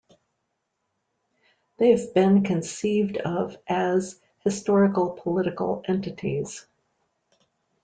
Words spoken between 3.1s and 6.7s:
of as "historical-political entities".